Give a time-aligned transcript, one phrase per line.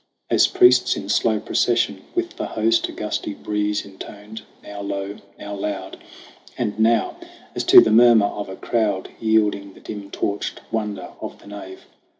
[0.31, 5.53] As priests in slow procession with the Host, A gusty breeze intoned now low, now
[5.53, 5.97] loud,
[6.57, 7.17] And now,
[7.53, 11.85] as to the murmur of a crowd, Yielding the dim torched wonder of the nave.